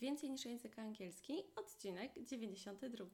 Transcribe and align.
Więcej 0.00 0.30
niż 0.30 0.44
język 0.44 0.78
angielski, 0.78 1.44
odcinek 1.56 2.12
92. 2.22 3.04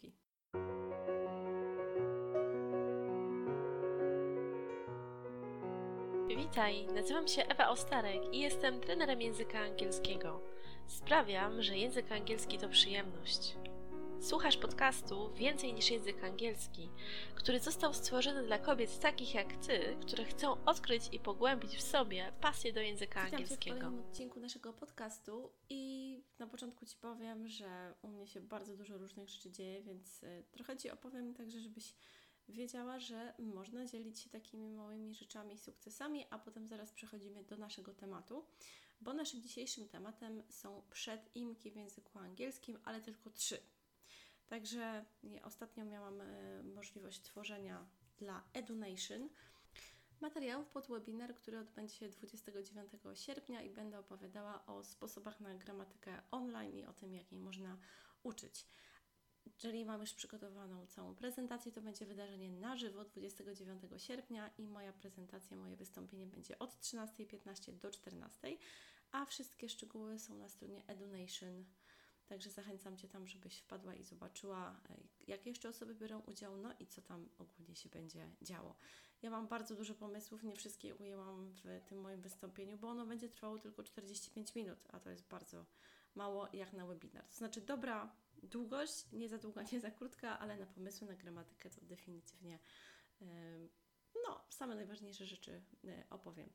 Witaj, 6.37 6.87
nazywam 6.87 7.29
się 7.29 7.43
Ewa 7.43 7.69
Ostarek 7.69 8.35
i 8.35 8.41
jestem 8.41 8.81
trenerem 8.81 9.21
języka 9.21 9.59
angielskiego. 9.59 10.41
Sprawiam, 10.87 11.63
że 11.63 11.77
język 11.77 12.13
angielski 12.13 12.59
to 12.59 12.69
przyjemność. 12.69 13.57
Słuchasz 14.23 14.57
podcastu 14.57 15.35
Więcej 15.35 15.75
niż 15.75 15.91
język 15.91 16.25
angielski, 16.25 16.89
który 17.35 17.61
został 17.61 17.95
stworzony 17.95 18.47
dla 18.47 18.59
kobiet 18.59 18.99
takich 18.99 19.35
jak 19.35 19.57
ty, 19.57 19.97
które 20.01 20.25
chcą 20.25 20.65
odkryć 20.65 21.03
i 21.13 21.21
pogłębić 21.21 21.77
w 21.77 21.83
sobie 21.83 22.33
pasję 22.41 22.73
do 22.73 22.81
języka 22.81 23.25
Witam 23.25 23.31
Cię 23.31 23.31
w 23.31 23.35
angielskiego. 23.35 23.77
kolejnym 23.77 24.07
odcinku 24.07 24.41
naszego 24.41 24.73
podcastu 24.73 25.53
i 25.71 26.23
na 26.39 26.47
początku 26.47 26.87
Ci 26.87 26.97
powiem, 26.97 27.49
że 27.49 27.95
u 28.03 28.09
mnie 28.09 28.27
się 28.27 28.41
bardzo 28.41 28.77
dużo 28.77 28.99
różnych 28.99 29.29
rzeczy 29.29 29.51
dzieje, 29.51 29.83
więc 29.83 30.23
y, 30.23 30.45
trochę 30.51 30.77
Ci 30.77 30.91
opowiem 30.91 31.35
także, 31.35 31.61
żebyś 31.61 31.95
wiedziała, 32.49 32.99
że 32.99 33.35
można 33.39 33.87
dzielić 33.87 34.21
się 34.21 34.31
takimi 34.31 34.71
małymi 34.71 35.15
rzeczami, 35.15 35.59
sukcesami, 35.59 36.27
a 36.31 36.39
potem 36.39 36.67
zaraz 36.67 36.93
przechodzimy 36.93 37.45
do 37.45 37.57
naszego 37.57 37.95
tematu, 37.95 38.45
bo 39.01 39.13
naszym 39.13 39.43
dzisiejszym 39.43 39.89
tematem 39.89 40.43
są 40.51 40.83
przedimki 40.91 41.71
w 41.71 41.77
języku 41.77 42.19
angielskim, 42.19 42.79
ale 42.85 43.01
tylko 43.01 43.31
trzy. 43.31 43.59
Także 44.49 45.05
ostatnio 45.43 45.85
miałam 45.85 46.21
e, 46.21 46.63
możliwość 46.63 47.23
tworzenia 47.23 47.87
dla 48.19 48.43
EduNation 48.53 49.29
materiałów 50.21 50.69
pod 50.69 50.87
webinar, 50.87 51.35
który 51.35 51.59
odbędzie 51.59 51.95
się 51.95 52.09
29 52.09 52.93
sierpnia 53.15 53.63
i 53.63 53.71
będę 53.71 53.99
opowiadała 53.99 54.67
o 54.67 54.85
sposobach 54.85 55.41
na 55.41 55.55
gramatykę 55.55 56.23
online 56.31 56.79
i 56.79 56.85
o 56.85 56.93
tym, 56.93 57.15
jak 57.15 57.33
jej 57.33 57.41
można 57.41 57.79
uczyć. 58.23 58.67
Jeżeli 59.47 59.85
mam 59.85 60.01
już 60.01 60.15
przygotowaną 60.15 60.87
całą 60.87 61.15
prezentację, 61.15 61.73
to 61.73 61.83
będzie 61.83 62.07
wydarzenie 62.07 62.53
na 62.53 62.77
żywo 62.77 63.05
29 63.05 63.83
sierpnia 63.97 64.51
i 64.59 64.67
moja 64.67 64.93
prezentacja, 64.93 65.57
moje 65.57 65.77
wystąpienie 65.77 66.27
będzie 66.27 66.59
od 66.59 66.81
13.15 66.81 67.73
do 67.73 67.89
14.00, 67.89 68.57
a 69.13 69.27
wszystkie 69.27 69.69
szczegóły 69.69 70.19
są 70.19 70.35
na 70.35 70.49
stronie 70.49 70.83
EduNation. 70.87 71.65
Także 72.33 72.51
zachęcam 72.51 72.97
Cię 72.97 73.09
tam, 73.09 73.27
żebyś 73.27 73.59
wpadła 73.59 73.95
i 73.95 74.03
zobaczyła, 74.03 74.81
e, 74.91 74.97
jakie 75.27 75.51
jeszcze 75.51 75.69
osoby 75.69 75.95
biorą 75.95 76.21
udział, 76.21 76.57
no 76.57 76.75
i 76.81 76.87
co 76.87 77.03
tam 77.03 77.29
ogólnie 77.39 77.77
się 77.77 77.89
będzie 77.89 78.31
działo. 78.43 78.77
Ja 79.23 79.31
mam 79.31 79.49
bardzo 79.49 79.75
dużo 79.75 79.95
pomysłów, 79.95 80.43
nie 80.43 80.57
wszystkie 80.57 80.95
ujęłam 80.95 81.53
w 81.53 81.81
tym 81.89 82.01
moim 82.01 82.21
wystąpieniu, 82.21 82.79
bo 82.79 82.89
ono 82.89 83.07
będzie 83.07 83.29
trwało 83.29 83.59
tylko 83.59 83.83
45 83.83 84.55
minut, 84.55 84.79
a 84.89 85.01
to 85.01 85.11
jest 85.11 85.29
bardzo 85.29 85.67
mało 86.15 86.49
jak 86.53 86.73
na 86.73 86.87
webinar. 86.87 87.25
To 87.25 87.37
znaczy 87.37 87.61
dobra 87.61 88.17
długość, 88.43 89.13
nie 89.13 89.29
za 89.29 89.39
długa, 89.39 89.63
nie 89.73 89.81
za 89.81 89.91
krótka, 89.91 90.39
ale 90.39 90.57
na 90.57 90.67
pomysły, 90.67 91.07
na 91.07 91.15
gramatykę 91.15 91.71
to 91.71 91.81
definitywnie 91.81 92.59
e, 93.23 93.27
no, 94.29 94.45
same 94.51 94.75
najważniejsze 94.75 95.27
rzeczy 95.27 95.63
e, 95.85 96.05
opowiem. 96.11 96.53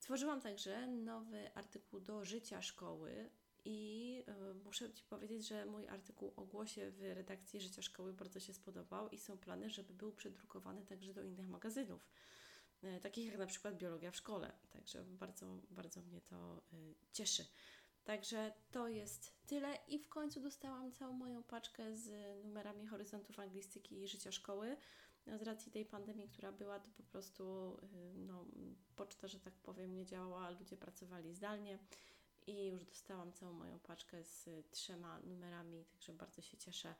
Tworzyłam 0.00 0.40
także 0.40 0.86
nowy 0.86 1.54
artykuł 1.54 2.00
do 2.00 2.24
życia 2.24 2.62
szkoły 2.62 3.30
i 3.66 4.22
y, 4.50 4.54
muszę 4.54 4.92
Ci 4.92 5.04
powiedzieć, 5.04 5.48
że 5.48 5.66
mój 5.66 5.88
artykuł 5.88 6.32
o 6.36 6.44
głosie 6.44 6.90
w 6.90 7.00
redakcji 7.02 7.60
Życia 7.60 7.82
Szkoły 7.82 8.12
bardzo 8.12 8.40
się 8.40 8.54
spodobał 8.54 9.08
i 9.08 9.18
są 9.18 9.38
plany, 9.38 9.70
żeby 9.70 9.94
był 9.94 10.12
przedrukowany 10.12 10.84
także 10.84 11.14
do 11.14 11.22
innych 11.22 11.48
magazynów, 11.48 12.08
y, 12.84 13.00
takich 13.00 13.26
jak 13.26 13.38
na 13.38 13.46
przykład 13.46 13.76
Biologia 13.76 14.10
w 14.10 14.16
szkole. 14.16 14.52
Także 14.72 15.04
bardzo, 15.04 15.58
bardzo 15.70 16.02
mnie 16.02 16.20
to 16.20 16.62
y, 16.72 16.94
cieszy. 17.12 17.44
Także 18.04 18.52
to 18.70 18.88
jest 18.88 19.32
tyle 19.46 19.78
i 19.88 19.98
w 19.98 20.08
końcu 20.08 20.40
dostałam 20.40 20.92
całą 20.92 21.12
moją 21.12 21.42
paczkę 21.42 21.96
z 21.96 22.10
numerami 22.44 22.86
horyzontów 22.86 23.38
anglistyki 23.38 23.98
i 23.98 24.08
życia 24.08 24.32
szkoły. 24.32 24.76
Z 25.26 25.42
racji 25.42 25.72
tej 25.72 25.84
pandemii, 25.84 26.28
która 26.28 26.52
była, 26.52 26.80
to 26.80 26.90
po 26.90 27.02
prostu 27.02 27.76
no, 28.14 28.44
poczta, 28.96 29.28
że 29.28 29.40
tak 29.40 29.54
powiem, 29.54 29.94
nie 29.94 30.06
działała, 30.06 30.50
ludzie 30.50 30.76
pracowali 30.76 31.34
zdalnie 31.34 31.78
i 32.46 32.66
już 32.66 32.84
dostałam 32.84 33.32
całą 33.32 33.52
moją 33.52 33.78
paczkę 33.78 34.24
z 34.24 34.48
trzema 34.70 35.20
numerami, 35.20 35.84
także 35.84 36.12
bardzo 36.12 36.42
się 36.42 36.56
cieszę. 36.56 36.94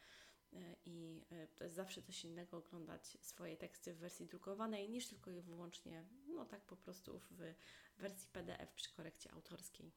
I 0.84 1.22
to 1.56 1.64
jest 1.64 1.76
zawsze 1.76 2.02
coś 2.02 2.24
innego 2.24 2.56
oglądać 2.56 3.18
swoje 3.20 3.56
teksty 3.56 3.94
w 3.94 3.98
wersji 3.98 4.26
drukowanej 4.26 4.88
niż 4.88 5.08
tylko 5.08 5.30
je 5.30 5.42
wyłącznie, 5.42 6.04
no 6.28 6.44
tak 6.44 6.60
po 6.60 6.76
prostu 6.76 7.20
w 7.30 7.54
wersji 7.98 8.28
PDF 8.32 8.72
przy 8.72 8.90
korekcie 8.90 9.32
autorskiej. 9.32 9.92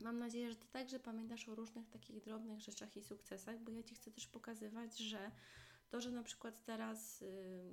Mam 0.00 0.18
nadzieję, 0.18 0.50
że 0.50 0.56
Ty 0.56 0.68
także 0.68 1.00
pamiętasz 1.00 1.48
o 1.48 1.54
różnych 1.54 1.88
takich 1.88 2.20
drobnych 2.20 2.60
rzeczach 2.60 2.96
i 2.96 3.02
sukcesach, 3.02 3.58
bo 3.58 3.72
ja 3.72 3.82
Ci 3.82 3.94
chcę 3.94 4.10
też 4.10 4.26
pokazywać, 4.26 4.98
że 4.98 5.30
to, 5.88 6.00
że 6.00 6.10
na 6.10 6.22
przykład 6.22 6.64
teraz 6.64 7.22
y, 7.22 7.70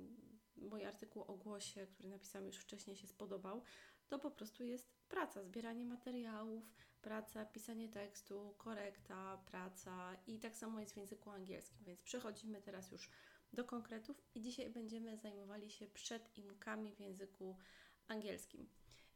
mój 0.56 0.84
artykuł 0.84 1.22
o 1.22 1.36
głosie, 1.36 1.86
który 1.86 2.08
napisałam 2.08 2.46
już 2.46 2.56
wcześniej, 2.56 2.96
się 2.96 3.06
spodobał, 3.06 3.62
to 4.08 4.18
po 4.18 4.30
prostu 4.30 4.64
jest 4.64 4.95
praca, 5.08 5.42
zbieranie 5.42 5.84
materiałów, 5.84 6.64
praca, 7.02 7.44
pisanie 7.44 7.88
tekstu, 7.88 8.54
korekta, 8.58 9.38
praca 9.46 10.16
i 10.26 10.38
tak 10.38 10.56
samo 10.56 10.80
jest 10.80 10.94
w 10.94 10.96
języku 10.96 11.30
angielskim. 11.30 11.84
Więc 11.84 12.00
przechodzimy 12.00 12.62
teraz 12.62 12.92
już 12.92 13.10
do 13.52 13.64
konkretów 13.64 14.22
i 14.34 14.40
dzisiaj 14.40 14.70
będziemy 14.70 15.16
zajmowali 15.16 15.70
się 15.70 15.86
przedimkami 15.86 16.92
w 16.92 17.00
języku 17.00 17.56
angielskim. 18.08 18.68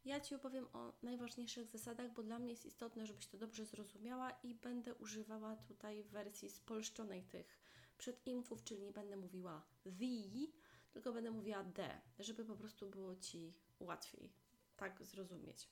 Ja 0.05 0.19
Ci 0.19 0.35
opowiem 0.35 0.67
o 0.73 0.93
najważniejszych 1.03 1.67
zasadach, 1.67 2.13
bo 2.13 2.23
dla 2.23 2.39
mnie 2.39 2.49
jest 2.51 2.65
istotne, 2.65 3.05
żebyś 3.05 3.27
to 3.27 3.37
dobrze 3.37 3.65
zrozumiała 3.65 4.31
i 4.43 4.55
będę 4.55 4.95
używała 4.95 5.55
tutaj 5.55 6.03
wersji 6.03 6.49
spolszczonej 6.49 7.23
tych 7.23 7.59
przedimków, 7.97 8.63
czyli 8.63 8.81
nie 8.81 8.91
będę 8.91 9.17
mówiła 9.17 9.65
the, 9.83 10.47
tylko 10.91 11.13
będę 11.13 11.31
mówiła 11.31 11.63
the, 11.63 12.01
żeby 12.19 12.45
po 12.45 12.55
prostu 12.55 12.89
było 12.89 13.15
Ci 13.15 13.53
łatwiej 13.79 14.40
tak 14.81 15.03
zrozumieć. 15.05 15.69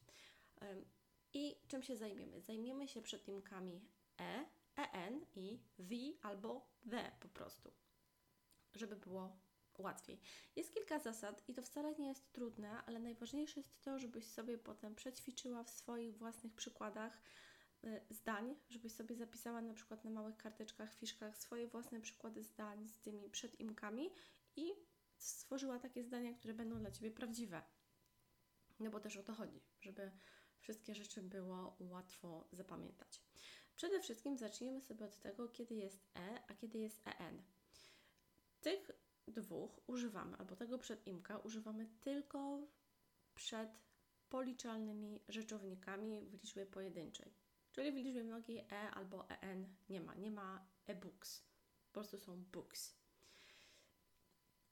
I 1.34 1.56
czym 1.68 1.84
się 1.84 1.98
zajmiemy? 1.98 2.42
Zajmiemy 2.42 2.88
się 2.88 3.02
przedimkami 3.02 3.82
e, 4.20 4.46
en 4.76 5.26
i 5.36 5.60
the 5.78 6.28
albo 6.28 6.68
the 6.90 7.12
po 7.20 7.28
prostu, 7.28 7.72
żeby 8.74 8.96
było 8.96 9.40
łatwiej. 9.78 10.20
Jest 10.56 10.74
kilka 10.74 11.00
zasad 11.00 11.50
i 11.50 11.54
to 11.54 11.62
wcale 11.62 11.96
nie 11.96 12.08
jest 12.08 12.32
trudne, 12.32 12.84
ale 12.86 13.00
najważniejsze 13.00 13.60
jest 13.60 13.82
to, 13.82 14.00
żebyś 14.00 14.26
sobie 14.26 14.58
potem 14.58 14.96
przećwiczyła 14.96 15.64
w 15.64 15.70
swoich 15.70 16.18
własnych 16.18 16.54
przykładach 16.54 17.22
y, 17.84 18.02
zdań, 18.10 18.56
żebyś 18.70 18.94
sobie 18.94 19.16
zapisała 19.16 19.62
na 19.62 19.74
przykład 19.74 20.06
na 20.06 20.12
małych 20.12 20.38
karteczkach, 20.38 20.94
fiszkach 20.94 21.38
swoje 21.38 21.68
własne 21.68 22.02
przykłady 22.02 22.44
zdań 22.44 22.88
z 22.88 23.00
tymi 23.00 23.30
przedimkami 23.30 24.10
i 24.56 24.72
stworzyła 25.18 25.80
takie 25.80 26.04
zdania, 26.04 26.34
które 26.34 26.54
będą 26.54 26.80
dla 26.80 26.92
Ciebie 26.92 27.12
prawdziwe. 27.12 27.62
No 28.80 28.90
bo 28.90 29.00
też 29.00 29.18
o 29.18 29.24
to 29.24 29.34
chodzi, 29.34 29.62
żeby 29.82 30.12
wszystkie 30.60 30.96
rzeczy 30.96 31.22
było 31.22 31.76
łatwo 31.80 32.48
zapamiętać. 32.52 33.22
Przede 33.76 34.02
wszystkim 34.02 34.38
zacznijmy 34.38 34.82
sobie 34.82 35.06
od 35.06 35.20
tego, 35.20 35.50
kiedy 35.50 35.76
jest 35.76 36.10
e, 36.16 36.44
a 36.48 36.54
kiedy 36.54 36.80
jest 36.80 37.02
en. 37.06 37.44
Tych 38.62 38.92
dwóch 39.28 39.90
używamy, 39.90 40.38
albo 40.38 40.56
tego 40.56 40.80
przedimka 40.80 41.38
używamy 41.38 41.90
tylko 42.02 42.68
przed 43.36 43.70
policzalnymi 44.30 45.20
rzeczownikami 45.28 46.26
w 46.26 46.34
liczbie 46.34 46.66
pojedynczej. 46.66 47.34
Czyli 47.72 47.92
w 47.92 47.96
liczbie 47.96 48.24
mnogiej 48.24 48.60
e 48.72 48.92
albo 48.92 49.30
en 49.30 49.76
nie 49.90 50.02
ma. 50.02 50.16
Nie 50.16 50.32
ma 50.32 50.68
e-books. 50.86 51.44
Po 51.88 51.94
prostu 51.94 52.18
są 52.18 52.44
books. 52.44 52.96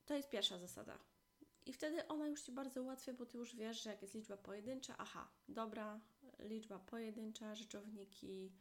To 0.05 0.13
jest 0.13 0.29
pierwsza 0.29 0.57
zasada. 0.57 0.99
I 1.67 1.73
wtedy 1.73 2.07
ona 2.07 2.27
już 2.27 2.41
Ci 2.41 2.51
bardzo 2.51 2.83
ułatwia, 2.83 3.13
bo 3.13 3.25
Ty 3.25 3.37
już 3.37 3.55
wiesz, 3.55 3.83
że 3.83 3.89
jak 3.89 4.01
jest 4.01 4.13
liczba 4.13 4.37
pojedyncza, 4.37 4.95
aha, 4.97 5.31
dobra, 5.47 5.99
liczba 6.39 6.79
pojedyncza, 6.79 7.55
rzeczowniki 7.55 8.53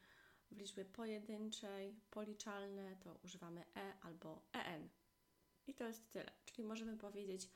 w 0.51 0.57
liczbie 0.57 0.85
pojedynczej, 0.85 2.01
policzalne, 2.11 2.97
to 2.97 3.19
używamy 3.25 3.65
e 3.77 3.95
albo 4.01 4.43
en. 4.53 4.89
I 5.67 5.75
to 5.75 5.85
jest 5.85 6.11
tyle. 6.11 6.33
Czyli 6.45 6.65
możemy 6.69 6.97
powiedzieć 6.97 7.51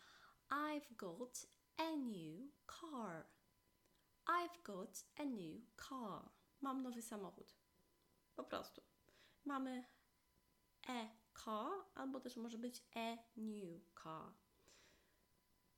I've 0.49 0.97
got 0.97 1.47
a 1.76 1.97
new 1.97 2.52
car. 2.67 3.26
I've 4.26 4.62
got 4.64 5.05
a 5.17 5.25
new 5.25 5.62
car. 5.88 6.31
Mam 6.61 6.82
nowy 6.82 7.02
samochód. 7.02 7.55
Po 8.37 8.44
prostu. 8.44 8.82
Mamy 9.44 9.85
e 10.88 11.11
car, 11.44 11.73
albo 11.94 12.20
też 12.20 12.37
może 12.37 12.58
być 12.58 12.82
a 12.94 13.17
new 13.37 13.82
car. 14.02 14.32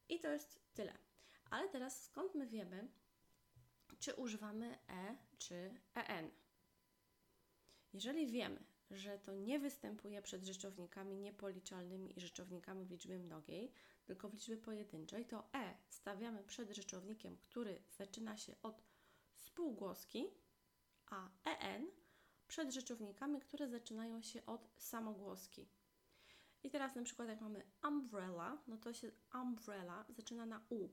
I 0.08 0.20
to 0.20 0.28
jest 0.28 0.60
tyle. 0.74 0.98
Ale 1.50 1.68
teraz 1.68 2.04
skąd 2.04 2.34
my 2.34 2.46
wiemy, 2.46 2.88
czy 3.98 4.14
używamy 4.14 4.78
e 4.88 5.16
czy 5.38 5.80
en? 5.94 6.30
Jeżeli 7.92 8.26
wiemy, 8.26 8.64
że 8.90 9.18
to 9.18 9.34
nie 9.34 9.58
występuje 9.58 10.22
przed 10.22 10.44
rzeczownikami 10.44 11.16
niepoliczalnymi 11.16 12.18
i 12.18 12.20
rzeczownikami 12.20 12.84
w 12.84 12.90
liczbie 12.90 13.18
mnogiej, 13.18 13.72
tylko 14.04 14.28
w 14.28 14.34
liczbie 14.34 14.56
pojedynczej, 14.56 15.26
to 15.26 15.48
e 15.54 15.76
stawiamy 15.88 16.44
przed 16.44 16.70
rzeczownikiem, 16.70 17.36
który 17.36 17.82
zaczyna 17.90 18.36
się 18.36 18.54
od 18.62 18.82
spółgłoski, 19.36 20.26
a 21.06 21.30
en 21.44 21.86
przed 22.48 22.70
rzeczownikami, 22.70 23.40
które 23.40 23.68
zaczynają 23.68 24.22
się 24.22 24.46
od 24.46 24.68
samogłoski. 24.76 25.68
I 26.62 26.70
teraz 26.70 26.94
na 26.94 27.02
przykład 27.02 27.28
jak 27.28 27.40
mamy 27.40 27.62
umbrella, 27.88 28.58
no 28.66 28.76
to 28.76 28.92
się 28.92 29.12
umbrella 29.34 30.04
zaczyna 30.08 30.46
na 30.46 30.66
u. 30.70 30.88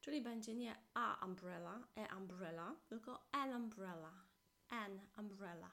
Czyli 0.00 0.20
będzie 0.22 0.54
nie 0.54 0.76
a 0.94 1.26
umbrella, 1.26 1.88
e 1.96 2.16
umbrella, 2.16 2.76
tylko 2.86 3.28
an 3.32 3.54
umbrella, 3.54 4.12
an 4.68 5.00
umbrella. 5.18 5.70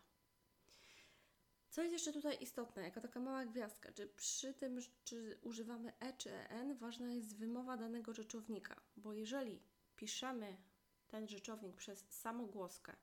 Co 1.70 1.82
jest 1.82 1.94
jeszcze 1.94 2.14
tutaj 2.14 2.38
istotne, 2.42 2.84
jako 2.84 3.02
taka 3.02 3.20
mała 3.20 3.46
gwiazdka, 3.46 3.92
czy 3.92 4.08
przy 4.08 4.54
tym, 4.54 4.80
czy 5.04 5.40
używamy 5.42 5.94
e 6.00 6.14
czy 6.14 6.32
en, 6.34 6.78
ważna 6.78 7.12
jest 7.12 7.38
wymowa 7.38 7.78
danego 7.78 8.14
rzeczownika, 8.14 8.82
bo 8.98 9.14
jeżeli 9.14 9.62
piszemy 9.96 10.58
ten 11.08 11.28
rzeczownik 11.28 11.76
przez 11.76 12.10
samogłoskę, 12.10 12.96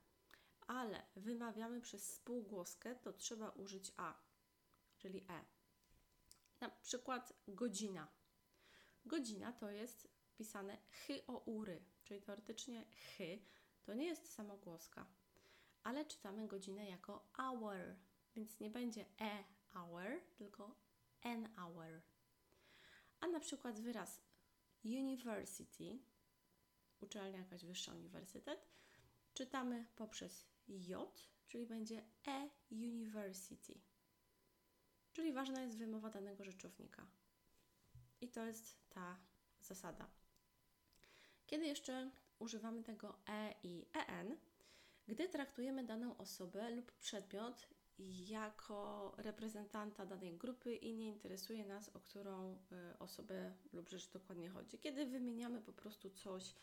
ale 0.67 1.03
wymawiamy 1.15 1.81
przez 1.81 2.13
spółgłoskę, 2.13 2.95
to 2.95 3.13
trzeba 3.13 3.49
użyć 3.49 3.93
a, 3.97 4.13
czyli 4.97 5.25
e. 5.29 5.60
Na 6.61 6.69
przykład 6.69 7.33
godzina. 7.47 8.07
Godzina 9.05 9.53
to 9.53 9.71
jest 9.71 10.07
pisane 10.35 10.77
chy 10.91 11.25
o 11.27 11.37
ury, 11.37 11.83
czyli 12.03 12.21
teoretycznie 12.21 12.85
chy 12.91 13.39
to 13.83 13.93
nie 13.93 14.05
jest 14.05 14.33
samogłoska, 14.33 15.05
ale 15.83 16.05
czytamy 16.05 16.47
godzinę 16.47 16.89
jako 16.89 17.29
hour, 17.33 17.95
więc 18.35 18.59
nie 18.59 18.69
będzie 18.69 19.05
e 19.21 19.43
hour, 19.73 20.21
tylko 20.37 20.75
an 21.23 21.55
hour. 21.55 22.01
A 23.19 23.27
na 23.27 23.39
przykład 23.39 23.79
wyraz 23.79 24.21
university, 24.85 25.99
uczelnia 26.99 27.39
jakaś 27.39 27.65
wyższa 27.65 27.93
uniwersytet, 27.93 28.67
czytamy 29.33 29.85
poprzez 29.95 30.47
j, 30.67 31.11
czyli 31.47 31.65
będzie 31.65 32.05
e 32.27 32.49
university. 32.71 33.81
Czyli 35.13 35.33
ważna 35.33 35.61
jest 35.61 35.77
wymowa 35.77 36.09
danego 36.09 36.43
rzeczownika. 36.43 37.07
I 38.21 38.29
to 38.29 38.45
jest 38.45 38.89
ta 38.89 39.19
zasada. 39.61 40.07
Kiedy 41.47 41.65
jeszcze 41.65 42.11
używamy 42.39 42.83
tego 42.83 43.17
e 43.27 43.55
i 43.63 43.85
en, 43.93 44.37
gdy 45.07 45.29
traktujemy 45.29 45.83
daną 45.83 46.17
osobę 46.17 46.69
lub 46.69 46.91
przedmiot 46.91 47.67
jako 48.27 49.13
reprezentanta 49.17 50.05
danej 50.05 50.37
grupy 50.37 50.75
i 50.75 50.93
nie 50.93 51.07
interesuje 51.07 51.65
nas, 51.65 51.89
o 51.89 51.99
którą 51.99 52.57
y, 52.93 52.99
osobę 52.99 53.53
lub 53.73 53.89
rzecz 53.89 54.11
dokładnie 54.11 54.49
chodzi. 54.49 54.79
Kiedy 54.79 55.05
wymieniamy 55.05 55.61
po 55.61 55.73
prostu 55.73 56.09
coś, 56.09 56.55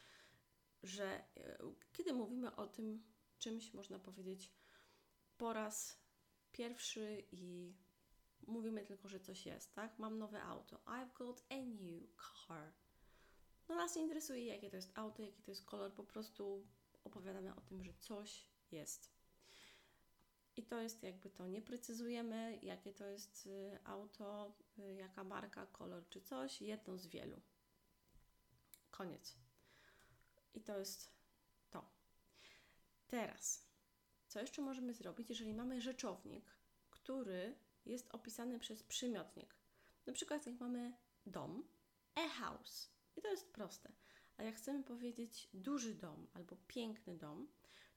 że 0.83 1.21
y, 1.37 1.59
kiedy 1.93 2.13
mówimy 2.13 2.57
o 2.57 2.67
tym 2.67 3.03
czymś, 3.39 3.75
można 3.75 3.99
powiedzieć, 3.99 4.53
po 5.39 5.53
raz 5.53 5.99
pierwszy 6.53 7.25
i 7.33 7.75
mówimy 8.47 8.85
tylko, 8.85 9.09
że 9.09 9.21
coś 9.21 9.47
jest, 9.47 9.75
tak? 9.75 9.99
Mam 9.99 10.19
nowe 10.19 10.43
auto. 10.43 10.81
I've 10.87 11.13
got 11.13 11.43
a 11.51 11.57
new 11.57 12.03
car. 12.47 12.73
No 13.69 13.75
nas 13.75 13.97
nie 13.97 14.03
interesuje, 14.03 14.47
jakie 14.47 14.71
to 14.71 14.77
jest 14.77 14.99
auto, 14.99 15.23
jaki 15.23 15.43
to 15.43 15.51
jest 15.51 15.65
kolor, 15.65 15.93
po 15.93 16.05
prostu 16.05 16.67
opowiadamy 17.05 17.55
o 17.55 17.61
tym, 17.61 17.85
że 17.85 17.93
coś 18.01 18.47
jest. 18.73 19.19
I 20.57 20.63
to 20.63 20.81
jest 20.81 21.03
jakby 21.03 21.31
to, 21.31 21.47
nie 21.47 21.63
precyzujemy, 21.63 22.59
jakie 22.63 22.93
to 22.93 23.07
jest 23.07 23.47
y, 23.47 23.79
auto, 23.85 24.55
y, 24.79 24.95
jaka 24.95 25.25
marka, 25.25 25.67
kolor 25.67 26.09
czy 26.09 26.21
coś, 26.21 26.61
jedno 26.61 26.99
z 26.99 27.07
wielu. 27.07 27.41
Koniec. 28.91 29.37
I 30.55 30.61
to 30.61 30.79
jest 30.79 31.13
to. 31.71 31.91
Teraz, 33.09 33.69
co 34.29 34.41
jeszcze 34.41 34.63
możemy 34.63 34.95
zrobić, 34.95 35.29
jeżeli 35.31 35.55
mamy 35.55 35.81
rzeczownik, 35.81 36.45
który 36.91 37.55
jest 37.87 38.15
opisany 38.15 38.59
przez 38.59 38.83
przymiotnik. 38.83 39.55
Na 40.07 40.13
przykład 40.13 40.47
jak 40.47 40.61
mamy 40.61 40.97
dom, 41.27 41.69
a 42.15 42.29
house. 42.29 42.91
I 43.17 43.23
to 43.23 43.29
jest 43.29 43.53
proste. 43.53 43.93
A 44.37 44.43
jak 44.43 44.57
chcemy 44.57 44.85
powiedzieć 44.85 45.49
duży 45.55 45.95
dom 45.95 46.27
albo 46.35 46.57
piękny 46.57 47.17
dom, 47.17 47.49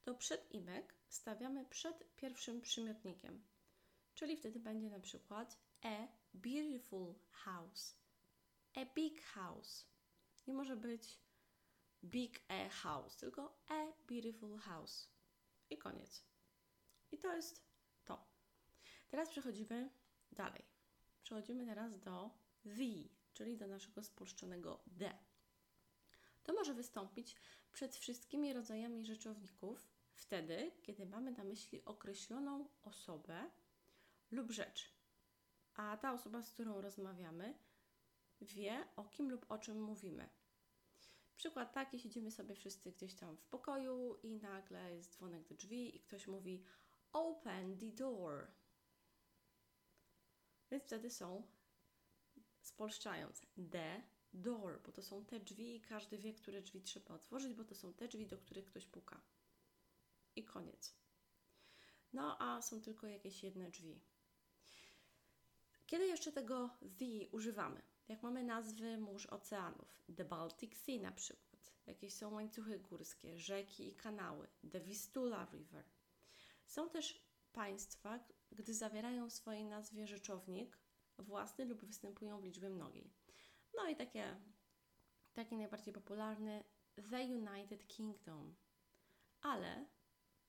to 0.03 0.15
przed 0.15 0.51
imek 0.51 0.95
stawiamy 1.07 1.65
przed 1.65 2.15
pierwszym 2.15 2.61
przymiotnikiem. 2.61 3.43
Czyli 4.13 4.37
wtedy 4.37 4.59
będzie 4.59 4.89
na 4.89 4.99
przykład 4.99 5.57
a 5.81 6.07
beautiful 6.33 7.15
house, 7.31 7.95
a 8.75 8.85
big 8.85 9.21
house. 9.21 9.85
Nie 10.47 10.53
może 10.53 10.75
być 10.75 11.19
big 12.03 12.41
a 12.47 12.69
house, 12.69 13.17
tylko 13.17 13.61
a 13.67 13.85
beautiful 14.07 14.57
house. 14.57 15.09
I 15.69 15.77
koniec. 15.77 16.23
I 17.11 17.17
to 17.17 17.35
jest. 17.35 17.70
Teraz 19.11 19.29
przechodzimy 19.29 19.89
dalej. 20.31 20.61
Przechodzimy 21.23 21.65
teraz 21.65 21.99
do 21.99 22.29
the, 22.65 23.09
czyli 23.33 23.57
do 23.57 23.67
naszego 23.67 24.03
spolszczonego 24.03 24.83
d. 24.87 25.17
To 26.43 26.53
może 26.53 26.73
wystąpić 26.73 27.35
przed 27.71 27.95
wszystkimi 27.95 28.53
rodzajami 28.53 29.05
rzeczowników 29.05 29.87
wtedy, 30.13 30.71
kiedy 30.81 31.05
mamy 31.05 31.31
na 31.31 31.43
myśli 31.43 31.85
określoną 31.85 32.69
osobę 32.83 33.49
lub 34.31 34.51
rzecz, 34.51 34.93
a 35.73 35.97
ta 35.97 36.13
osoba, 36.13 36.43
z 36.43 36.51
którą 36.51 36.81
rozmawiamy, 36.81 37.53
wie 38.41 38.87
o 38.95 39.03
kim 39.03 39.31
lub 39.31 39.51
o 39.51 39.57
czym 39.57 39.81
mówimy. 39.81 40.29
Przykład 41.35 41.73
taki, 41.73 41.99
siedzimy 41.99 42.31
sobie 42.31 42.55
wszyscy 42.55 42.91
gdzieś 42.91 43.15
tam 43.15 43.37
w 43.37 43.45
pokoju 43.45 44.19
i 44.23 44.35
nagle 44.35 44.95
jest 44.95 45.11
dzwonek 45.11 45.47
do 45.47 45.55
drzwi 45.55 45.95
i 45.95 45.99
ktoś 45.99 46.27
mówi 46.27 46.63
open 47.13 47.77
the 47.77 47.91
door. 47.91 48.47
Więc 50.71 50.83
wtedy 50.83 51.09
są, 51.09 51.43
spolszczając, 52.61 53.41
the 53.71 54.01
door, 54.33 54.81
bo 54.85 54.91
to 54.91 55.01
są 55.01 55.25
te 55.25 55.39
drzwi 55.39 55.75
i 55.75 55.81
każdy 55.81 56.17
wie, 56.17 56.33
które 56.33 56.61
drzwi 56.61 56.81
trzeba 56.81 57.15
otworzyć, 57.15 57.53
bo 57.53 57.63
to 57.63 57.75
są 57.75 57.93
te 57.93 58.07
drzwi, 58.07 58.27
do 58.27 58.37
których 58.37 58.65
ktoś 58.65 58.85
puka. 58.85 59.21
I 60.35 60.43
koniec. 60.43 60.93
No 62.13 62.41
a 62.41 62.61
są 62.61 62.81
tylko 62.81 63.07
jakieś 63.07 63.43
jedne 63.43 63.69
drzwi. 63.69 63.99
Kiedy 65.87 66.07
jeszcze 66.07 66.31
tego 66.31 66.69
the 66.97 67.29
używamy? 67.31 67.81
Jak 68.07 68.23
mamy 68.23 68.43
nazwy 68.43 68.97
mórz 68.97 69.25
oceanów, 69.25 70.01
The 70.17 70.25
Baltic 70.25 70.77
Sea 70.77 71.01
na 71.01 71.11
przykład, 71.11 71.73
jakieś 71.87 72.13
są 72.13 72.33
łańcuchy 72.33 72.79
górskie, 72.79 73.37
rzeki 73.37 73.87
i 73.87 73.95
kanały, 73.95 74.47
The 74.71 74.79
Vistula 74.79 75.47
River. 75.51 75.85
Są 76.67 76.89
też 76.89 77.21
państwa, 77.53 78.19
gdy 78.51 78.73
zawierają 78.73 79.29
w 79.29 79.33
swojej 79.33 79.65
nazwie 79.65 80.07
rzeczownik 80.07 80.77
własny 81.17 81.65
lub 81.65 81.85
występują 81.85 82.41
w 82.41 82.43
liczbie 82.43 82.69
mnogiej. 82.69 83.13
No 83.75 83.89
i 83.89 83.95
takie, 83.95 84.41
taki 85.33 85.57
najbardziej 85.57 85.93
popularny 85.93 86.63
The 87.09 87.21
United 87.21 87.87
Kingdom. 87.87 88.55
Ale 89.41 89.85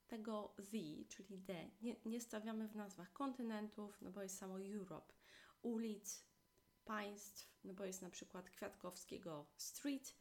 tego 0.06 0.54
the, 0.56 1.04
czyli 1.08 1.42
the, 1.42 1.70
nie, 1.82 1.96
nie 2.04 2.20
stawiamy 2.20 2.68
w 2.68 2.76
nazwach 2.76 3.12
kontynentów, 3.12 4.02
no 4.02 4.10
bo 4.10 4.22
jest 4.22 4.38
samo 4.38 4.60
Europe, 4.60 5.12
ulic, 5.62 6.26
państw, 6.84 7.52
no 7.64 7.74
bo 7.74 7.84
jest 7.84 8.02
na 8.02 8.10
przykład 8.10 8.50
Kwiatkowskiego 8.50 9.46
Street, 9.56 10.16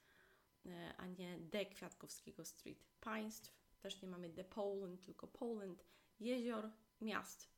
e, 0.66 0.94
a 0.98 1.08
nie 1.08 1.40
The 1.52 1.66
Kwiatkowskiego 1.66 2.46
Street. 2.46 2.86
Państw, 3.00 3.62
też 3.80 4.02
nie 4.02 4.08
mamy 4.08 4.30
The 4.30 4.44
Poland, 4.44 5.02
tylko 5.02 5.28
Poland, 5.28 5.86
jezior, 6.20 6.72
miast. 7.02 7.52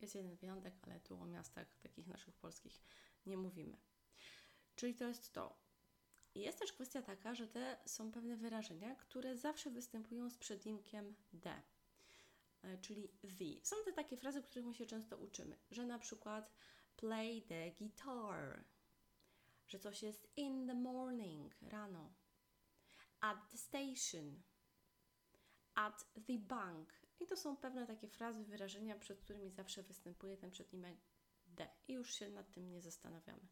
Jest 0.00 0.14
jeden 0.14 0.36
wyjątek, 0.36 0.74
ale 0.82 1.00
tu 1.00 1.20
o 1.20 1.26
miastach 1.26 1.78
takich 1.78 2.06
naszych 2.06 2.36
polskich 2.36 2.82
nie 3.26 3.36
mówimy. 3.36 3.76
Czyli 4.76 4.94
to 4.94 5.04
jest 5.04 5.32
to. 5.32 5.66
Jest 6.34 6.58
też 6.58 6.72
kwestia 6.72 7.02
taka, 7.02 7.34
że 7.34 7.48
te 7.48 7.78
są 7.86 8.12
pewne 8.12 8.36
wyrażenia, 8.36 8.94
które 8.94 9.36
zawsze 9.36 9.70
występują 9.70 10.30
z 10.30 10.38
przedimkiem 10.38 11.14
D, 11.32 11.62
e, 12.62 12.78
czyli 12.78 13.08
the. 13.08 13.66
Są 13.66 13.76
te 13.84 13.92
takie 13.92 14.16
frazy, 14.16 14.42
których 14.42 14.66
my 14.66 14.74
się 14.74 14.86
często 14.86 15.16
uczymy, 15.16 15.58
że 15.70 15.86
na 15.86 15.98
przykład 15.98 16.52
play 16.96 17.42
the 17.42 17.70
guitar, 17.70 18.64
że 19.68 19.78
coś 19.78 20.02
jest 20.02 20.28
in 20.36 20.66
the 20.66 20.74
morning, 20.74 21.54
rano, 21.62 22.12
at 23.20 23.50
the 23.50 23.58
station, 23.58 24.42
at 25.74 26.04
the 26.26 26.38
bank. 26.38 27.05
I 27.20 27.26
to 27.26 27.36
są 27.36 27.56
pewne 27.56 27.86
takie 27.86 28.08
frazy, 28.08 28.44
wyrażenia, 28.44 28.98
przed 28.98 29.20
którymi 29.20 29.50
zawsze 29.50 29.82
występuje 29.82 30.36
ten 30.36 30.50
przednimek 30.50 30.98
D. 31.46 31.68
I 31.88 31.92
już 31.92 32.14
się 32.14 32.28
nad 32.28 32.52
tym 32.52 32.70
nie 32.70 32.80
zastanawiamy. 32.80 33.48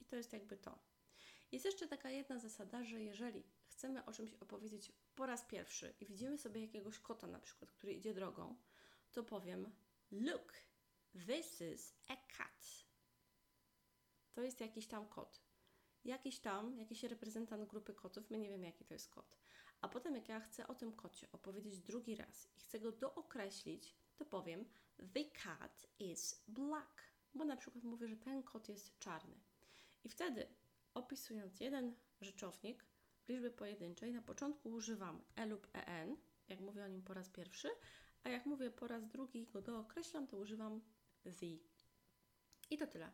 I 0.00 0.04
to 0.04 0.16
jest 0.16 0.32
jakby 0.32 0.56
to. 0.56 0.78
Jest 1.52 1.64
jeszcze 1.64 1.88
taka 1.88 2.10
jedna 2.10 2.38
zasada, 2.38 2.84
że 2.84 3.02
jeżeli 3.02 3.44
chcemy 3.66 4.04
o 4.04 4.12
czymś 4.12 4.34
opowiedzieć 4.34 4.92
po 5.14 5.26
raz 5.26 5.44
pierwszy 5.44 5.94
i 6.00 6.06
widzimy 6.06 6.38
sobie 6.38 6.60
jakiegoś 6.60 6.98
kota 6.98 7.26
na 7.26 7.38
przykład, 7.38 7.72
który 7.72 7.92
idzie 7.92 8.14
drogą, 8.14 8.56
to 9.12 9.24
powiem 9.24 9.72
look, 10.10 10.52
this 11.26 11.60
is 11.60 11.94
a 12.08 12.16
cat. 12.16 12.84
To 14.32 14.42
jest 14.42 14.60
jakiś 14.60 14.86
tam 14.86 15.08
kot. 15.08 15.40
Jakiś 16.04 16.40
tam, 16.40 16.78
jakiś 16.78 17.02
reprezentant 17.02 17.68
grupy 17.68 17.94
kotów, 17.94 18.30
my 18.30 18.38
nie 18.38 18.48
wiemy 18.48 18.66
jaki 18.66 18.84
to 18.84 18.94
jest 18.94 19.10
kot. 19.10 19.39
A 19.80 19.88
potem, 19.88 20.14
jak 20.14 20.28
ja 20.28 20.40
chcę 20.40 20.66
o 20.68 20.74
tym 20.74 20.92
kocie 20.92 21.32
opowiedzieć 21.32 21.80
drugi 21.80 22.16
raz 22.16 22.48
i 22.56 22.60
chcę 22.60 22.80
go 22.80 22.92
dookreślić, 22.92 23.96
to 24.16 24.24
powiem 24.24 24.64
The 25.14 25.24
cat 25.24 25.86
is 25.98 26.44
black, 26.48 27.02
bo 27.34 27.44
na 27.44 27.56
przykład 27.56 27.84
mówię, 27.84 28.08
że 28.08 28.16
ten 28.16 28.42
kot 28.42 28.68
jest 28.68 28.98
czarny. 28.98 29.40
I 30.04 30.08
wtedy, 30.08 30.46
opisując 30.94 31.60
jeden 31.60 31.94
rzeczownik 32.20 32.84
w 33.24 33.28
liczbie 33.28 33.50
pojedynczej, 33.50 34.12
na 34.12 34.22
początku 34.22 34.70
używam 34.70 35.24
e 35.36 35.46
lub 35.46 35.68
en, 35.72 36.16
jak 36.48 36.60
mówię 36.60 36.84
o 36.84 36.88
nim 36.88 37.02
po 37.02 37.14
raz 37.14 37.28
pierwszy, 37.28 37.68
a 38.22 38.28
jak 38.28 38.46
mówię 38.46 38.70
po 38.70 38.88
raz 38.88 39.08
drugi 39.08 39.46
go 39.46 39.62
dookreślam, 39.62 40.26
to 40.26 40.36
używam 40.36 40.80
the. 41.22 41.46
I 42.70 42.78
to 42.78 42.86
tyle. 42.86 43.10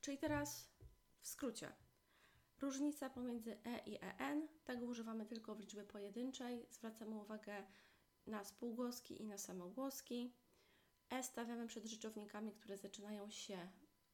Czyli 0.00 0.18
teraz 0.18 0.70
w 1.20 1.28
skrócie. 1.28 1.72
Różnica 2.62 3.10
pomiędzy 3.10 3.56
e 3.64 3.78
i 3.86 3.98
en, 4.00 4.48
tego 4.64 4.86
używamy 4.86 5.26
tylko 5.26 5.54
w 5.54 5.60
liczbie 5.60 5.84
pojedynczej. 5.84 6.66
Zwracamy 6.70 7.16
uwagę 7.16 7.66
na 8.26 8.44
spółgłoski 8.44 9.22
i 9.22 9.26
na 9.26 9.38
samogłoski. 9.38 10.34
E 11.10 11.22
stawiamy 11.22 11.66
przed 11.66 11.84
rzeczownikami, 11.84 12.52
które 12.52 12.78
zaczynają 12.78 13.30
się 13.30 13.68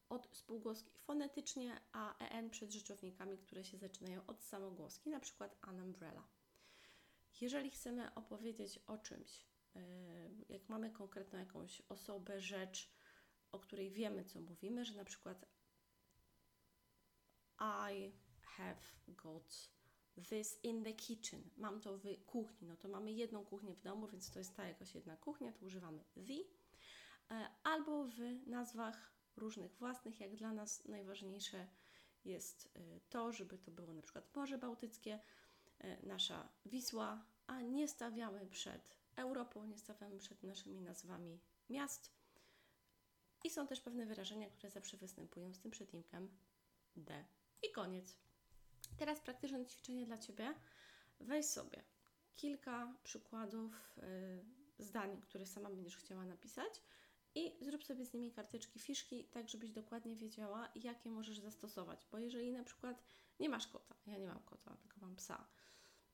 od 0.09 0.37
spółgłoski 0.37 0.93
fonetycznie, 0.99 1.81
a 1.93 2.19
en 2.19 2.51
przed 2.51 2.73
rzeczownikami, 2.73 3.39
które 3.39 3.65
się 3.65 3.79
zaczynają 3.79 4.27
od 4.27 4.43
samogłoski, 4.43 5.11
na 5.11 5.21
przykład 5.21 5.59
an 5.61 5.81
umbrella. 5.81 6.29
Jeżeli 7.41 7.71
chcemy 7.71 8.15
opowiedzieć 8.15 8.79
o 8.87 8.99
czymś, 8.99 9.47
yy, 9.75 9.83
jak 10.49 10.69
mamy 10.69 10.91
konkretną 10.91 11.39
jakąś 11.39 11.83
osobę, 11.89 12.41
rzecz, 12.41 12.93
o 13.53 13.59
której 13.59 13.91
wiemy, 13.91 14.25
co 14.25 14.41
mówimy, 14.41 14.85
że 14.85 14.95
na 14.95 15.05
przykład 15.05 15.47
I 17.93 18.28
have 18.59 18.83
got 19.09 19.71
this 20.31 20.59
in 20.63 20.85
the 20.85 20.93
kitchen. 20.93 21.51
Mam 21.57 21.81
to 21.81 21.99
w 21.99 22.25
kuchni. 22.27 22.69
No 22.69 22.77
to 22.77 22.89
mamy 22.89 23.13
jedną 23.13 23.45
kuchnię 23.45 23.75
w 23.75 23.81
domu, 23.81 24.09
więc 24.09 24.31
to 24.31 24.39
jest 24.39 24.57
ta 24.57 24.69
jakaś 24.69 24.95
jedna 24.95 25.17
kuchnia, 25.17 25.53
to 25.53 25.67
używamy 25.67 26.05
the. 26.15 26.45
E, 27.31 27.49
albo 27.63 28.05
w 28.05 28.47
nazwach 28.47 29.13
różnych 29.37 29.77
własnych, 29.77 30.21
jak 30.21 30.37
dla 30.37 30.53
nas 30.53 30.85
najważniejsze 30.89 31.67
jest 32.25 32.69
e, 32.75 33.01
to, 33.11 33.33
żeby 33.33 33.59
to 33.59 33.71
było 33.71 33.93
na 33.93 34.03
przykład 34.03 34.37
Morze 34.37 34.59
Bałtyckie, 34.59 35.21
e, 35.79 36.07
nasza 36.07 36.49
Wisła, 36.67 37.25
a 37.47 37.61
nie 37.61 37.89
stawiamy 37.89 38.47
przed 38.47 38.97
Europą, 39.17 39.65
nie 39.65 39.79
stawiamy 39.79 40.19
przed 40.19 40.43
naszymi 40.43 40.81
nazwami 40.81 41.41
miast. 41.71 42.13
I 43.45 43.51
są 43.51 43.67
też 43.67 43.81
pewne 43.81 44.07
wyrażenia, 44.07 44.51
które 44.51 44.71
zawsze 44.71 44.97
występują 44.97 45.55
z 45.55 45.61
tym 45.61 45.71
przedimkiem 45.71 46.29
D. 46.97 47.25
I 47.63 47.73
koniec. 47.73 48.28
Teraz 48.97 49.21
praktyczne 49.21 49.67
ćwiczenie 49.67 50.07
dla 50.07 50.19
Ciebie. 50.19 50.55
Weź 51.21 51.47
sobie 51.47 51.83
kilka 52.37 52.95
przykładów 53.03 53.99
y, 53.99 54.83
zdań, 54.85 55.21
które 55.21 55.47
sama 55.47 55.71
będziesz 55.71 55.97
chciała 55.97 56.25
napisać 56.25 56.83
i 57.35 57.57
zrób 57.61 57.85
sobie 57.85 58.05
z 58.05 58.13
nimi 58.15 58.33
karteczki, 58.33 58.79
fiszki, 58.79 59.25
tak 59.25 59.49
żebyś 59.49 59.71
dokładnie 59.71 60.17
wiedziała, 60.17 60.69
jakie 60.75 61.11
możesz 61.11 61.39
zastosować. 61.39 62.07
Bo 62.13 62.19
jeżeli 62.19 62.53
na 62.53 62.65
przykład 62.65 63.03
nie 63.41 63.49
masz 63.49 63.67
kota, 63.67 63.95
ja 64.07 64.17
nie 64.19 64.27
mam 64.27 64.43
kota, 64.43 64.77
tylko 64.77 65.01
mam 65.01 65.17
psa, 65.17 65.49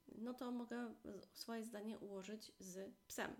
no 0.08 0.34
to 0.34 0.50
mogę 0.50 0.94
swoje 1.32 1.64
zdanie 1.64 1.98
ułożyć 1.98 2.52
z 2.58 2.94
psem. 3.06 3.36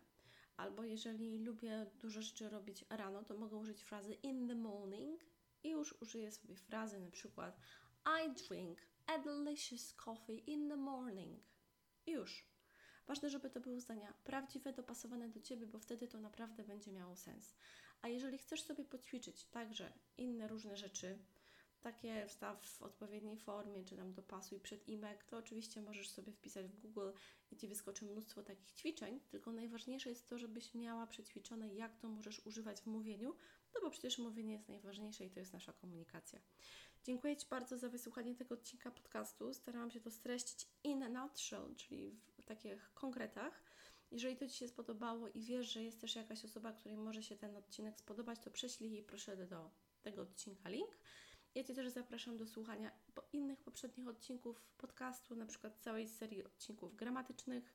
Albo 0.57 0.85
jeżeli 0.85 1.39
lubię 1.39 1.87
dużo 1.95 2.23
rzeczy 2.23 2.49
robić 2.49 2.85
rano, 2.91 3.25
to 3.25 3.35
mogę 3.35 3.57
użyć 3.57 3.83
frazy 3.83 4.15
in 4.15 4.49
the 4.49 4.55
morning 4.55 5.21
i 5.63 5.71
już 5.71 6.03
użyję 6.03 6.31
sobie 6.31 6.57
frazy 6.57 7.01
na 7.01 7.11
przykład 7.11 7.61
I 8.25 8.33
drink 8.33 8.79
a 9.07 9.19
delicious 9.19 9.93
coffee 9.93 10.51
in 10.51 10.69
the 10.69 10.77
morning. 10.77 11.41
Już. 12.07 12.55
Ważne, 13.07 13.31
żeby 13.31 13.51
to 13.51 13.61
były 13.61 13.81
zdania 13.81 14.15
prawdziwe, 14.25 14.73
dopasowane 14.73 15.29
do 15.29 15.41
Ciebie, 15.41 15.67
bo 15.67 15.79
wtedy 15.79 16.09
to 16.09 16.21
naprawdę 16.21 16.65
będzie 16.65 16.93
miało 16.93 17.17
sens. 17.17 17.55
A 18.03 18.09
jeżeli 18.09 18.39
chcesz 18.39 18.63
sobie 18.63 18.85
poćwiczyć 18.85 19.45
także 19.45 19.93
inne 20.17 20.49
różne 20.49 20.77
rzeczy, 20.77 21.19
takie 21.85 22.27
wstaw 22.27 22.67
w 22.67 22.83
odpowiedniej 22.83 23.37
formie, 23.37 23.85
czy 23.85 23.97
tam 23.97 24.13
dopasuj 24.13 24.61
przed 24.61 24.89
imek, 24.89 25.25
to 25.25 25.37
oczywiście 25.37 25.83
możesz 25.83 26.11
sobie 26.11 26.33
wpisać 26.33 26.67
w 26.67 26.81
Google 26.81 27.11
i 27.51 27.57
Ci 27.57 27.69
wyskoczy 27.69 28.05
mnóstwo 28.05 28.43
takich 28.43 28.73
ćwiczeń, 28.73 29.21
tylko 29.31 29.53
najważniejsze 29.53 30.11
jest 30.11 30.29
to, 30.29 30.39
żebyś 30.39 30.75
miała 30.75 31.07
przećwiczone, 31.07 31.75
jak 31.75 31.97
to 31.97 32.09
możesz 32.09 32.47
używać 32.47 32.81
w 32.81 32.87
mówieniu, 32.87 33.37
no 33.75 33.81
bo 33.81 33.91
przecież 33.91 34.19
mówienie 34.19 34.53
jest 34.53 34.69
najważniejsze 34.69 35.25
i 35.25 35.31
to 35.31 35.41
jest 35.41 35.53
nasza 35.53 35.73
komunikacja. 35.73 36.41
Dziękuję 37.05 37.37
Ci 37.37 37.47
bardzo 37.51 37.79
za 37.79 37.89
wysłuchanie 37.89 38.35
tego 38.35 38.55
odcinka 38.55 38.91
podcastu. 38.91 39.55
Starałam 39.55 39.91
się 39.91 40.01
to 40.01 40.11
streścić 40.11 40.69
in 40.85 41.03
a 41.03 41.09
nutshell, 41.09 41.75
czyli 41.77 42.21
w 42.39 42.43
takich 42.43 42.95
konkretach. 42.95 43.65
Jeżeli 44.11 44.37
to 44.37 44.49
Ci 44.49 44.57
się 44.57 44.69
spodobało 44.69 45.29
i 45.29 45.41
wiesz, 45.41 45.73
że 45.73 45.83
jest 45.83 46.01
też 46.01 46.17
jakaś 46.17 46.45
osoba, 46.45 46.73
której 46.73 46.97
może 46.97 47.23
się 47.23 47.37
ten 47.37 47.57
odcinek 47.57 47.99
spodobać, 47.99 48.39
to 48.41 48.51
prześlij 48.51 48.93
jej 48.93 49.03
proszę 49.03 49.37
do 49.37 49.71
tego 50.03 50.23
odcinka 50.23 50.69
link. 50.69 50.99
Ja 51.55 51.65
Cię 51.65 51.75
też 51.75 51.89
zapraszam 51.89 52.37
do 52.37 52.47
słuchania 52.47 52.91
innych 53.33 53.63
poprzednich 53.63 54.09
odcinków 54.09 54.61
podcastu, 54.79 55.37
na 55.37 55.47
przykład 55.47 55.81
całej 55.81 56.09
serii 56.09 56.45
odcinków 56.45 56.97
gramatycznych. 56.97 57.75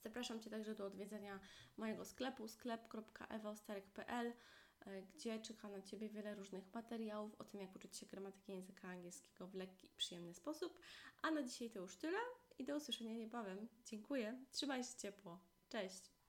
Zapraszam 0.00 0.40
Cię 0.40 0.50
także 0.50 0.74
do 0.74 0.86
odwiedzenia 0.86 1.40
mojego 1.76 2.04
sklepu 2.04 2.48
sklep.ewaostarek.pl 2.48 4.32
E, 4.86 5.02
gdzie 5.02 5.40
czeka 5.40 5.68
na 5.68 5.82
Ciebie 5.82 6.08
wiele 6.08 6.34
różnych 6.34 6.74
materiałów 6.74 7.34
o 7.34 7.44
tym, 7.44 7.60
jak 7.60 7.76
uczyć 7.76 7.96
się 7.96 8.06
gramatyki 8.06 8.52
języka 8.52 8.88
angielskiego 8.88 9.46
w 9.46 9.54
lekki 9.54 9.86
i 9.86 9.96
przyjemny 9.96 10.34
sposób. 10.34 10.78
A 11.22 11.30
na 11.30 11.42
dzisiaj 11.42 11.70
to 11.70 11.80
już 11.80 11.96
tyle 11.96 12.18
i 12.58 12.64
do 12.64 12.76
usłyszenia 12.76 13.14
niebawem. 13.14 13.68
Dziękuję, 13.84 14.44
trzymaj 14.52 14.84
się 14.84 14.94
ciepło. 14.98 15.40
Cześć! 15.68 16.21